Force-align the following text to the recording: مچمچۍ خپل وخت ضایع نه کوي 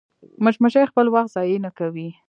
مچمچۍ 0.43 0.83
خپل 0.91 1.05
وخت 1.09 1.29
ضایع 1.35 1.57
نه 1.65 1.71
کوي 1.77 2.09